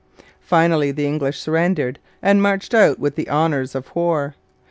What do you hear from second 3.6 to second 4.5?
of war.